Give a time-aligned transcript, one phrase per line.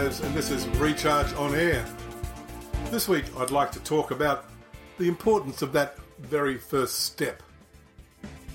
[0.00, 1.84] Hargraves, and this is Recharge on Air.
[2.90, 4.46] This week, I'd like to talk about
[4.96, 7.42] the importance of that very first step.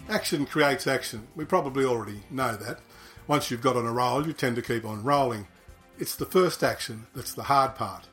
[0.10, 1.28] Action creates action.
[1.36, 2.80] We probably already know that.
[3.28, 5.46] Once you've got on a roll, you tend to keep on rolling.
[6.00, 8.08] It's the first action that's the hard part.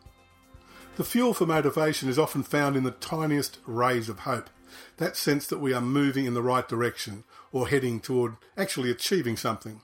[0.97, 4.51] The fuel for motivation is often found in the tiniest rays of hope,
[4.99, 9.39] that sense that we are moving in the right direction or heading toward actually achieving
[9.39, 9.81] something.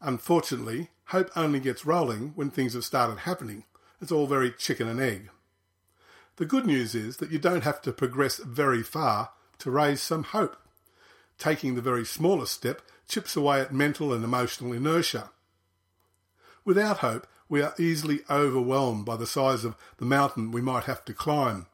[0.00, 3.64] Unfortunately, hope only gets rolling when things have started happening.
[4.00, 5.28] It's all very chicken and egg.
[6.36, 10.22] The good news is that you don't have to progress very far to raise some
[10.22, 10.56] hope.
[11.36, 15.30] Taking the very smallest step chips away at mental and emotional inertia.
[16.64, 21.04] Without hope, we are easily overwhelmed by the size of the mountain we might have
[21.06, 21.66] to climb.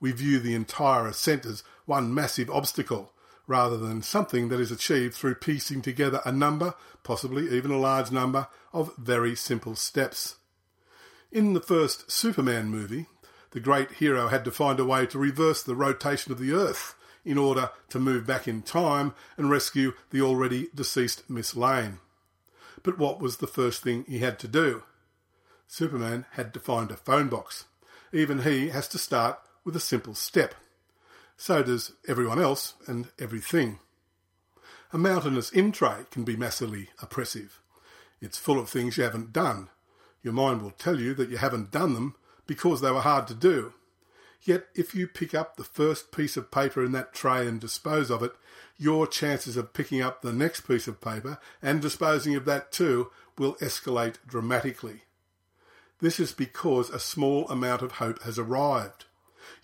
[0.00, 3.12] We view the entire ascent as one massive obstacle,
[3.52, 6.72] rather than something that is achieved through piecing together a number,
[7.02, 10.36] possibly even a large number, of very simple steps.
[11.30, 13.08] In the first Superman movie,
[13.50, 16.94] the great hero had to find a way to reverse the rotation of the Earth
[17.26, 21.98] in order to move back in time and rescue the already deceased Miss Lane.
[22.82, 24.82] But what was the first thing he had to do?
[25.68, 27.66] Superman had to find a phone box.
[28.14, 30.54] Even he has to start with a simple step.
[31.42, 33.80] So does everyone else and everything.
[34.92, 37.58] A mountainous in tray can be massively oppressive.
[38.20, 39.68] It's full of things you haven't done.
[40.22, 42.14] Your mind will tell you that you haven't done them
[42.46, 43.72] because they were hard to do.
[44.42, 48.08] Yet, if you pick up the first piece of paper in that tray and dispose
[48.08, 48.34] of it,
[48.78, 53.10] your chances of picking up the next piece of paper and disposing of that too
[53.36, 55.02] will escalate dramatically.
[55.98, 59.06] This is because a small amount of hope has arrived.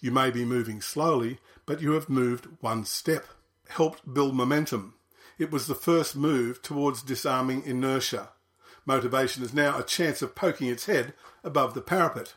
[0.01, 3.27] You may be moving slowly, but you have moved one step.
[3.69, 4.95] Helped build momentum.
[5.39, 8.31] It was the first move towards disarming inertia.
[8.85, 11.13] Motivation is now a chance of poking its head
[11.45, 12.35] above the parapet.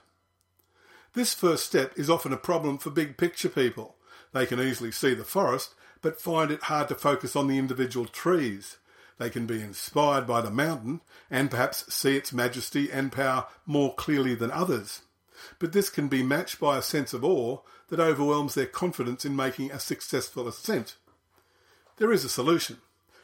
[1.13, 3.95] This first step is often a problem for big picture people.
[4.33, 8.05] They can easily see the forest, but find it hard to focus on the individual
[8.05, 8.77] trees.
[9.17, 13.93] They can be inspired by the mountain and perhaps see its majesty and power more
[13.95, 15.01] clearly than others.
[15.59, 17.59] But this can be matched by a sense of awe
[17.89, 20.95] that overwhelms their confidence in making a successful ascent.
[21.97, 22.77] There is a solution.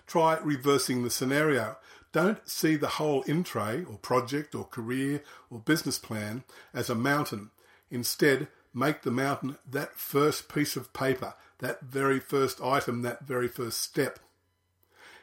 [0.06, 1.78] Try reversing the scenario.
[2.12, 7.52] Don't see the whole intray or project or career or business plan as a mountain
[7.90, 13.48] Instead, make the mountain that first piece of paper, that very first item, that very
[13.48, 14.20] first step.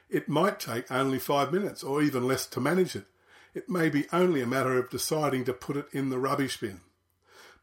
[0.08, 3.06] It might take only five minutes or even less to manage it.
[3.54, 6.80] It may be only a matter of deciding to put it in the rubbish bin.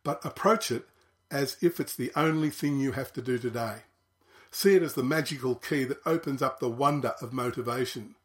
[0.04, 0.88] But approach it
[1.30, 3.80] as if it's the only thing you have to do today.
[4.50, 8.16] See it as the magical key that opens up the wonder of motivation.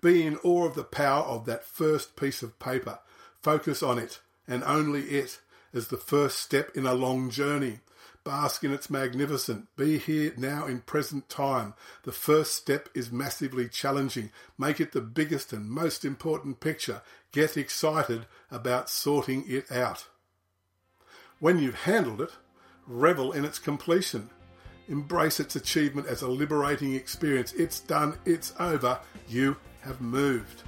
[0.00, 2.98] Be in awe of the power of that first piece of paper.
[3.40, 5.40] Focus on it and only it
[5.72, 7.80] as the first step in a long journey.
[8.24, 9.66] Bask in its magnificent.
[9.76, 11.74] Be here now in present time.
[12.04, 14.30] The first step is massively challenging.
[14.56, 17.02] Make it the biggest and most important picture.
[17.32, 20.06] Get excited about sorting it out.
[21.40, 22.30] When you've handled it,
[22.86, 24.30] revel in its completion.
[24.88, 27.52] Embrace its achievement as a liberating experience.
[27.54, 30.62] It's done, it's over, you have moved.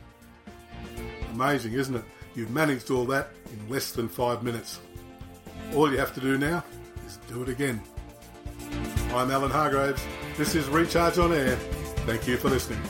[1.33, 2.05] Amazing, isn't it?
[2.35, 4.81] You've managed all that in less than five minutes.
[5.77, 6.65] All you have to do now
[7.29, 7.81] do it again.
[9.13, 10.03] I'm Alan Hargraves.
[10.37, 11.57] This is Recharge on Air.
[12.07, 12.81] Thank you for listening.